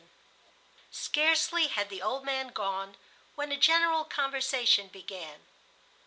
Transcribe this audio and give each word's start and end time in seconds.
Scarcely 0.89 1.67
had 1.67 1.89
the 1.89 2.01
old 2.01 2.25
man 2.25 2.47
gone 2.47 2.97
when 3.35 3.51
a 3.51 3.55
general 3.55 4.03
conversation 4.03 4.87
began. 4.87 5.41